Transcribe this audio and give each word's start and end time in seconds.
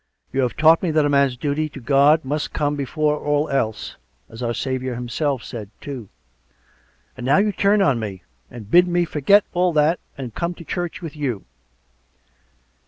You 0.33 0.41
have 0.41 0.57
taught 0.57 0.81
me 0.81 0.89
that 0.89 1.05
a 1.05 1.09
man's 1.09 1.37
duty 1.37 1.69
to 1.69 1.79
God 1.79 2.25
must 2.25 2.53
come 2.53 2.75
before 2.75 3.19
all 3.19 3.47
else— 3.49 3.97
as 4.31 4.41
our 4.41 4.51
Saviour 4.51 4.95
Himself 4.95 5.43
said, 5.43 5.69
too. 5.79 6.09
And 7.15 7.23
now 7.23 7.37
you 7.37 7.51
turn 7.51 7.83
on 7.83 7.99
me, 7.99 8.23
and 8.49 8.71
bid 8.71 8.87
me 8.87 9.05
forget 9.05 9.43
all 9.53 9.71
that, 9.73 9.99
and 10.17 10.33
come 10.33 10.55
to 10.55 10.63
church 10.65 11.03
with 11.03 11.15
you. 11.15 11.45